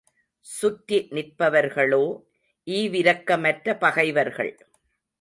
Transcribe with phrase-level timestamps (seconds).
[0.45, 2.01] சுற்றி நிற்பவர்களோ
[2.67, 4.53] ஈவிரக்கமற்ற பகைவர்கள்.